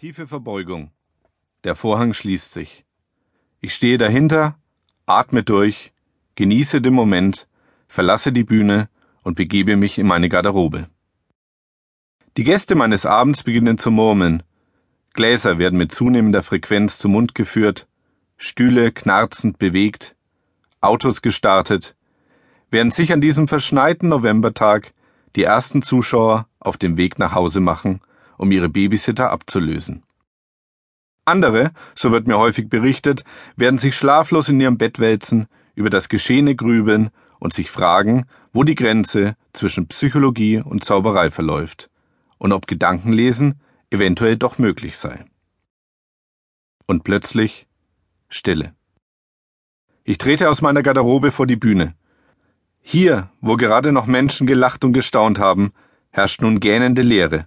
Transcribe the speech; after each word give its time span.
Tiefe 0.00 0.26
Verbeugung. 0.26 0.92
Der 1.62 1.76
Vorhang 1.76 2.14
schließt 2.14 2.54
sich. 2.54 2.86
Ich 3.60 3.74
stehe 3.74 3.98
dahinter, 3.98 4.56
atme 5.04 5.42
durch, 5.42 5.92
genieße 6.36 6.80
den 6.80 6.94
Moment, 6.94 7.46
verlasse 7.86 8.32
die 8.32 8.44
Bühne 8.44 8.88
und 9.24 9.34
begebe 9.34 9.76
mich 9.76 9.98
in 9.98 10.06
meine 10.06 10.30
Garderobe. 10.30 10.88
Die 12.38 12.44
Gäste 12.44 12.76
meines 12.76 13.04
Abends 13.04 13.42
beginnen 13.42 13.76
zu 13.76 13.90
murmeln. 13.90 14.42
Gläser 15.12 15.58
werden 15.58 15.78
mit 15.78 15.92
zunehmender 15.92 16.42
Frequenz 16.42 16.96
zum 16.96 17.12
Mund 17.12 17.34
geführt, 17.34 17.86
Stühle 18.38 18.92
knarzend 18.92 19.58
bewegt, 19.58 20.16
Autos 20.80 21.20
gestartet, 21.20 21.94
während 22.70 22.94
sich 22.94 23.12
an 23.12 23.20
diesem 23.20 23.48
verschneiten 23.48 24.08
Novembertag 24.08 24.94
die 25.36 25.42
ersten 25.42 25.82
Zuschauer 25.82 26.48
auf 26.58 26.78
dem 26.78 26.96
Weg 26.96 27.18
nach 27.18 27.34
Hause 27.34 27.60
machen, 27.60 28.00
um 28.40 28.50
ihre 28.52 28.70
Babysitter 28.70 29.30
abzulösen. 29.30 30.02
Andere, 31.26 31.72
so 31.94 32.10
wird 32.10 32.26
mir 32.26 32.38
häufig 32.38 32.70
berichtet, 32.70 33.22
werden 33.54 33.78
sich 33.78 33.94
schlaflos 33.94 34.48
in 34.48 34.58
ihrem 34.58 34.78
Bett 34.78 34.98
wälzen, 34.98 35.46
über 35.74 35.90
das 35.90 36.08
Geschehene 36.08 36.56
grübeln 36.56 37.10
und 37.38 37.52
sich 37.52 37.70
fragen, 37.70 38.24
wo 38.54 38.64
die 38.64 38.74
Grenze 38.74 39.36
zwischen 39.52 39.88
Psychologie 39.88 40.56
und 40.58 40.82
Zauberei 40.82 41.30
verläuft 41.30 41.90
und 42.38 42.52
ob 42.52 42.66
Gedankenlesen 42.66 43.60
eventuell 43.90 44.36
doch 44.36 44.56
möglich 44.56 44.96
sei. 44.96 45.26
Und 46.86 47.04
plötzlich 47.04 47.68
Stille. 48.30 48.74
Ich 50.02 50.16
trete 50.16 50.48
aus 50.48 50.62
meiner 50.62 50.82
Garderobe 50.82 51.30
vor 51.30 51.46
die 51.46 51.56
Bühne. 51.56 51.94
Hier, 52.80 53.28
wo 53.42 53.56
gerade 53.56 53.92
noch 53.92 54.06
Menschen 54.06 54.46
gelacht 54.46 54.82
und 54.82 54.94
gestaunt 54.94 55.38
haben, 55.38 55.72
herrscht 56.08 56.40
nun 56.40 56.58
gähnende 56.58 57.02
Leere. 57.02 57.46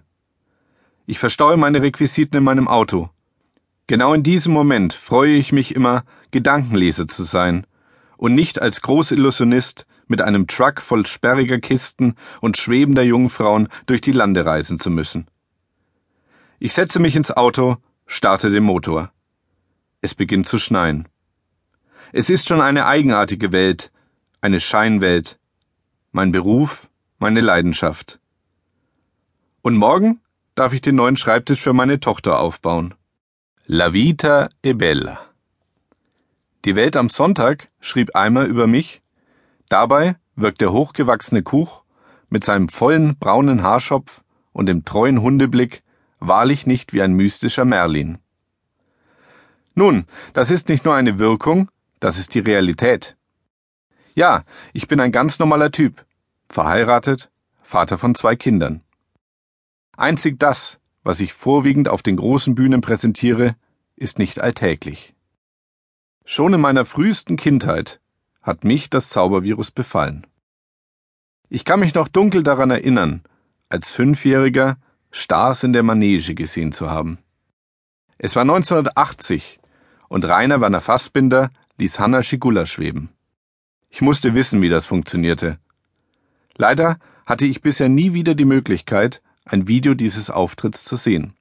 Ich 1.06 1.18
verstaue 1.18 1.58
meine 1.58 1.82
Requisiten 1.82 2.38
in 2.38 2.44
meinem 2.44 2.66
Auto. 2.66 3.10
Genau 3.86 4.14
in 4.14 4.22
diesem 4.22 4.54
Moment 4.54 4.94
freue 4.94 5.34
ich 5.34 5.52
mich 5.52 5.74
immer, 5.74 6.04
Gedankenleser 6.30 7.06
zu 7.06 7.24
sein 7.24 7.66
und 8.16 8.34
nicht 8.34 8.62
als 8.62 8.80
Großillusionist 8.80 9.86
mit 10.06 10.22
einem 10.22 10.46
Truck 10.46 10.80
voll 10.80 11.04
sperriger 11.06 11.58
Kisten 11.58 12.16
und 12.40 12.56
schwebender 12.56 13.02
Jungfrauen 13.02 13.68
durch 13.84 14.00
die 14.00 14.12
Lande 14.12 14.46
reisen 14.46 14.78
zu 14.78 14.90
müssen. 14.90 15.26
Ich 16.58 16.72
setze 16.72 17.00
mich 17.00 17.16
ins 17.16 17.30
Auto, 17.30 17.76
starte 18.06 18.48
den 18.50 18.64
Motor. 18.64 19.12
Es 20.00 20.14
beginnt 20.14 20.46
zu 20.46 20.58
schneien. 20.58 21.06
Es 22.12 22.30
ist 22.30 22.48
schon 22.48 22.62
eine 22.62 22.86
eigenartige 22.86 23.52
Welt, 23.52 23.92
eine 24.40 24.60
Scheinwelt, 24.60 25.38
mein 26.12 26.32
Beruf, 26.32 26.88
meine 27.18 27.42
Leidenschaft. 27.42 28.20
Und 29.60 29.76
morgen 29.76 30.20
darf 30.54 30.72
ich 30.72 30.80
den 30.80 30.94
neuen 30.94 31.16
Schreibtisch 31.16 31.60
für 31.60 31.72
meine 31.72 32.00
Tochter 32.00 32.38
aufbauen. 32.38 32.94
La 33.66 33.92
vita 33.92 34.48
e 34.62 34.72
bella. 34.72 35.18
Die 36.64 36.76
Welt 36.76 36.96
am 36.96 37.08
Sonntag 37.08 37.68
schrieb 37.80 38.14
einmal 38.14 38.46
über 38.46 38.66
mich, 38.66 39.02
dabei 39.68 40.16
wirkt 40.36 40.60
der 40.60 40.72
hochgewachsene 40.72 41.42
Kuch 41.42 41.82
mit 42.28 42.44
seinem 42.44 42.68
vollen 42.68 43.16
braunen 43.18 43.62
Haarschopf 43.62 44.22
und 44.52 44.66
dem 44.66 44.84
treuen 44.84 45.20
Hundeblick 45.20 45.82
wahrlich 46.20 46.66
nicht 46.66 46.92
wie 46.92 47.02
ein 47.02 47.14
mystischer 47.14 47.64
Merlin. 47.64 48.18
Nun, 49.74 50.06
das 50.32 50.50
ist 50.50 50.68
nicht 50.68 50.84
nur 50.84 50.94
eine 50.94 51.18
Wirkung, 51.18 51.68
das 51.98 52.16
ist 52.16 52.34
die 52.34 52.40
Realität. 52.40 53.16
Ja, 54.14 54.44
ich 54.72 54.86
bin 54.86 55.00
ein 55.00 55.10
ganz 55.10 55.40
normaler 55.40 55.72
Typ, 55.72 56.04
verheiratet, 56.48 57.30
Vater 57.62 57.98
von 57.98 58.14
zwei 58.14 58.36
Kindern. 58.36 58.83
Einzig 59.96 60.38
das, 60.38 60.78
was 61.02 61.20
ich 61.20 61.32
vorwiegend 61.32 61.88
auf 61.88 62.02
den 62.02 62.16
großen 62.16 62.54
Bühnen 62.54 62.80
präsentiere, 62.80 63.56
ist 63.96 64.18
nicht 64.18 64.40
alltäglich. 64.40 65.14
Schon 66.24 66.54
in 66.54 66.60
meiner 66.60 66.84
frühesten 66.84 67.36
Kindheit 67.36 68.00
hat 68.42 68.64
mich 68.64 68.90
das 68.90 69.10
Zaubervirus 69.10 69.70
befallen. 69.70 70.26
Ich 71.48 71.64
kann 71.64 71.80
mich 71.80 71.94
noch 71.94 72.08
dunkel 72.08 72.42
daran 72.42 72.70
erinnern, 72.70 73.22
als 73.68 73.90
Fünfjähriger 73.90 74.78
Stars 75.10 75.62
in 75.62 75.72
der 75.72 75.82
Manege 75.82 76.34
gesehen 76.34 76.72
zu 76.72 76.90
haben. 76.90 77.18
Es 78.18 78.34
war 78.34 78.42
1980 78.42 79.60
und 80.08 80.24
Rainer 80.24 80.60
Werner 80.60 80.80
Fassbinder 80.80 81.50
ließ 81.78 81.98
Hanna 81.98 82.22
Schigula 82.22 82.66
schweben. 82.66 83.10
Ich 83.90 84.00
musste 84.00 84.34
wissen, 84.34 84.62
wie 84.62 84.68
das 84.68 84.86
funktionierte. 84.86 85.58
Leider 86.56 86.98
hatte 87.26 87.46
ich 87.46 87.62
bisher 87.62 87.88
nie 87.88 88.12
wieder 88.12 88.34
die 88.34 88.44
Möglichkeit, 88.44 89.22
ein 89.44 89.68
Video 89.68 89.94
dieses 89.94 90.30
Auftritts 90.30 90.84
zu 90.84 90.96
sehen, 90.96 91.34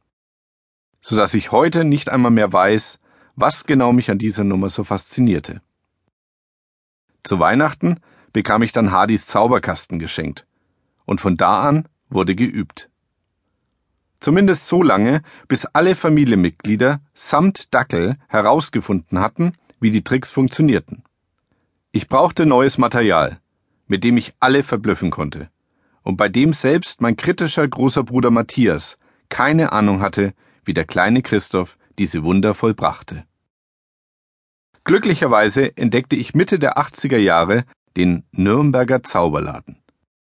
so 1.00 1.16
dass 1.16 1.34
ich 1.34 1.52
heute 1.52 1.86
nicht 1.86 2.10
einmal 2.10 2.32
mehr 2.32 2.52
weiß, 2.52 3.00
was 3.36 3.64
genau 3.64 3.94
mich 3.94 4.12
an 4.12 4.18
dieser 4.18 4.44
Nummer 4.44 4.70
so 4.70 4.84
faszinierte. 4.84 5.62
Zu 7.24 7.40
Weihnachten 7.40 8.02
bekam 8.34 8.62
ich 8.62 8.74
dann 8.74 8.92
Hardys 8.92 9.26
Zauberkasten 9.26 10.00
geschenkt, 10.00 10.46
und 11.06 11.22
von 11.22 11.38
da 11.38 11.62
an 11.64 11.88
wurde 12.10 12.36
geübt. 12.36 12.90
Zumindest 14.20 14.68
so 14.68 14.84
lange, 14.84 15.22
bis 15.48 15.66
alle 15.66 15.96
Familienmitglieder 15.96 17.02
samt 17.14 17.74
Dackel 17.74 18.18
herausgefunden 18.28 19.20
hatten, 19.20 19.54
wie 19.80 19.92
die 19.92 20.04
Tricks 20.04 20.30
funktionierten. 20.30 21.04
Ich 21.92 22.08
brauchte 22.08 22.46
neues 22.46 22.78
Material, 22.78 23.40
mit 23.88 24.04
dem 24.04 24.18
ich 24.18 24.34
alle 24.40 24.64
verblüffen 24.64 25.10
konnte 25.10 25.50
und 26.04 26.18
bei 26.18 26.30
dem 26.30 26.54
selbst 26.54 27.02
mein 27.02 27.16
kritischer 27.16 27.68
großer 27.68 28.04
Bruder 28.04 28.30
Matthias 28.32 28.98
keine 29.30 29.72
Ahnung 29.72 30.02
hatte, 30.02 30.34
wie 30.64 30.74
der 30.74 30.86
kleine 30.86 31.22
Christoph 31.22 31.78
diese 31.98 32.24
Wunder 32.24 32.54
vollbrachte. 32.54 33.26
Glücklicherweise 34.84 35.76
entdeckte 35.78 36.16
ich 36.16 36.36
Mitte 36.36 36.60
der 36.60 36.78
80er 36.78 37.18
Jahre 37.18 37.64
den 37.96 38.26
Nürnberger 38.32 39.02
Zauberladen. 39.02 39.78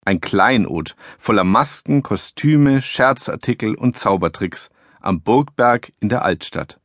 Ein 0.06 0.22
Kleinod 0.22 0.96
voller 1.18 1.44
Masken, 1.44 2.03
Kostüme, 2.03 2.82
Scherzartikel 2.82 3.74
und 3.76 3.97
Zaubertricks 3.97 4.70
am 5.02 5.22
Burgberg 5.22 5.92
in 6.00 6.09
der 6.09 6.24
Altstadt. 6.24 6.80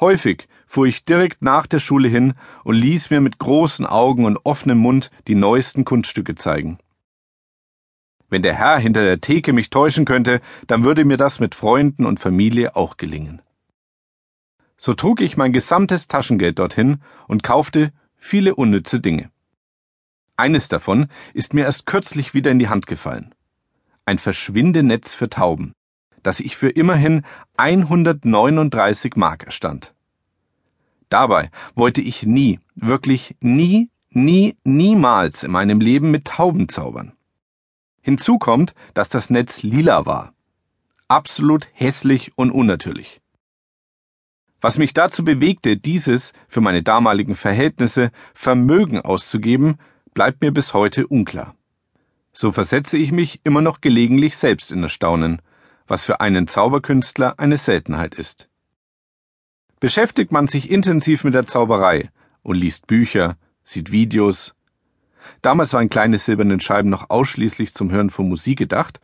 Häufig 0.00 0.48
fuhr 0.66 0.86
ich 0.86 1.04
direkt 1.04 1.42
nach 1.42 1.66
der 1.66 1.78
Schule 1.78 2.08
hin 2.08 2.34
und 2.64 2.74
ließ 2.74 3.10
mir 3.10 3.20
mit 3.20 3.38
großen 3.38 3.86
Augen 3.86 4.24
und 4.24 4.38
offenem 4.44 4.78
Mund 4.78 5.10
die 5.28 5.34
neuesten 5.34 5.84
Kunststücke 5.84 6.34
zeigen. 6.34 6.78
Wenn 8.30 8.42
der 8.42 8.54
Herr 8.54 8.78
hinter 8.78 9.02
der 9.02 9.20
Theke 9.20 9.52
mich 9.52 9.70
täuschen 9.70 10.04
könnte, 10.04 10.40
dann 10.68 10.84
würde 10.84 11.04
mir 11.04 11.16
das 11.16 11.40
mit 11.40 11.54
Freunden 11.54 12.06
und 12.06 12.20
Familie 12.20 12.76
auch 12.76 12.96
gelingen. 12.96 13.42
So 14.76 14.94
trug 14.94 15.20
ich 15.20 15.36
mein 15.36 15.52
gesamtes 15.52 16.06
Taschengeld 16.06 16.58
dorthin 16.58 17.02
und 17.26 17.42
kaufte 17.42 17.92
viele 18.16 18.54
unnütze 18.54 19.00
Dinge. 19.00 19.30
Eines 20.36 20.68
davon 20.68 21.08
ist 21.34 21.52
mir 21.52 21.64
erst 21.64 21.84
kürzlich 21.84 22.32
wieder 22.32 22.50
in 22.50 22.58
die 22.58 22.68
Hand 22.68 22.86
gefallen. 22.86 23.34
Ein 24.06 24.18
Verschwindenetz 24.18 25.12
für 25.12 25.28
Tauben, 25.28 25.74
das 26.22 26.40
ich 26.40 26.56
für 26.56 26.70
immerhin 26.70 27.26
139 27.56 29.16
Mark 29.16 29.42
erstand. 29.42 29.92
Dabei 31.10 31.50
wollte 31.74 32.00
ich 32.00 32.22
nie, 32.22 32.60
wirklich 32.74 33.36
nie, 33.40 33.90
nie, 34.08 34.56
niemals 34.64 35.42
in 35.42 35.50
meinem 35.50 35.80
Leben 35.80 36.10
mit 36.10 36.26
Tauben 36.26 36.68
zaubern. 36.68 37.12
Hinzu 38.00 38.38
kommt, 38.38 38.74
dass 38.94 39.08
das 39.08 39.30
Netz 39.30 39.62
lila 39.62 40.06
war. 40.06 40.32
Absolut 41.08 41.68
hässlich 41.72 42.32
und 42.36 42.50
unnatürlich. 42.50 43.20
Was 44.60 44.78
mich 44.78 44.92
dazu 44.92 45.24
bewegte, 45.24 45.76
dieses 45.76 46.32
für 46.48 46.60
meine 46.60 46.82
damaligen 46.82 47.34
Verhältnisse 47.34 48.10
Vermögen 48.34 49.00
auszugeben, 49.00 49.78
bleibt 50.12 50.42
mir 50.42 50.52
bis 50.52 50.74
heute 50.74 51.06
unklar. 51.06 51.54
So 52.32 52.52
versetze 52.52 52.96
ich 52.96 53.10
mich 53.10 53.40
immer 53.42 53.62
noch 53.62 53.80
gelegentlich 53.80 54.36
selbst 54.36 54.70
in 54.70 54.82
Erstaunen, 54.82 55.42
was 55.86 56.04
für 56.04 56.20
einen 56.20 56.46
Zauberkünstler 56.46 57.38
eine 57.38 57.58
Seltenheit 57.58 58.14
ist. 58.14 58.48
Beschäftigt 59.80 60.30
man 60.30 60.46
sich 60.46 60.70
intensiv 60.70 61.24
mit 61.24 61.34
der 61.34 61.46
Zauberei 61.46 62.10
und 62.42 62.56
liest 62.56 62.86
Bücher, 62.86 63.36
sieht 63.64 63.90
Videos, 63.90 64.54
damals 65.42 65.72
waren 65.72 65.88
kleine 65.88 66.18
silberne 66.18 66.60
Scheiben 66.60 66.90
noch 66.90 67.10
ausschließlich 67.10 67.74
zum 67.74 67.90
Hören 67.90 68.10
von 68.10 68.28
Musik 68.28 68.58
gedacht, 68.58 69.00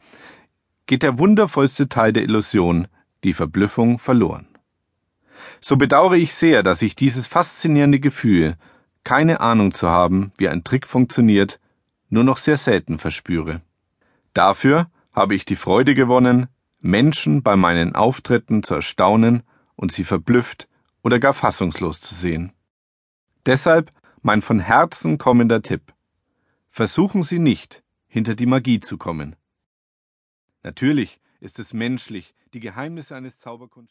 geht 0.86 1.02
der 1.02 1.18
wundervollste 1.18 1.88
Teil 1.88 2.12
der 2.12 2.22
Illusion, 2.22 2.88
die 3.24 3.32
Verblüffung, 3.32 3.98
verloren. 3.98 4.46
So 5.60 5.76
bedauere 5.76 6.14
ich 6.14 6.34
sehr, 6.34 6.62
dass 6.62 6.82
ich 6.82 6.96
dieses 6.96 7.26
faszinierende 7.26 8.00
Gefühl, 8.00 8.56
keine 9.04 9.40
Ahnung 9.40 9.72
zu 9.72 9.88
haben, 9.88 10.32
wie 10.36 10.48
ein 10.48 10.64
Trick 10.64 10.86
funktioniert, 10.86 11.60
nur 12.08 12.24
noch 12.24 12.38
sehr 12.38 12.56
selten 12.56 12.98
verspüre. 12.98 13.60
Dafür 14.32 14.90
habe 15.12 15.34
ich 15.34 15.44
die 15.44 15.56
Freude 15.56 15.94
gewonnen, 15.94 16.48
Menschen 16.80 17.42
bei 17.42 17.56
meinen 17.56 17.94
Auftritten 17.94 18.62
zu 18.62 18.74
erstaunen 18.74 19.42
und 19.74 19.92
sie 19.92 20.04
verblüfft 20.04 20.69
oder 21.02 21.19
gar 21.19 21.32
fassungslos 21.32 22.00
zu 22.00 22.14
sehen. 22.14 22.52
Deshalb 23.46 23.92
mein 24.22 24.42
von 24.42 24.58
Herzen 24.58 25.19
kommender 25.19 25.62
Tipp. 25.62 25.92
Versuchen 26.76 27.23
Sie 27.23 27.38
nicht, 27.38 27.82
hinter 28.06 28.34
die 28.34 28.44
Magie 28.44 28.81
zu 28.81 28.99
kommen. 28.99 29.34
Natürlich 30.62 31.23
ist 31.40 31.58
es 31.58 31.73
menschlich, 31.73 32.34
Die 32.52 32.61
Geheimnisse 32.61 33.17
eines 33.17 33.38
Zauberkunst 33.38 33.84